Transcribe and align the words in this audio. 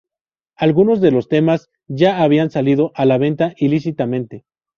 Algunos 0.55 0.99
de 0.99 1.11
los 1.11 1.27
temas, 1.27 1.69
ya 1.87 2.23
habían 2.23 2.49
salido 2.49 2.91
a 2.95 3.05
la 3.05 3.19
venta 3.19 3.53
ilícitamente. 3.57 4.45